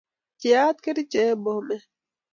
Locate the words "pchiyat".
0.37-0.77